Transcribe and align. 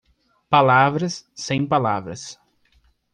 Palavras 0.49 1.29
sem 1.35 1.63
palavras 1.67 2.39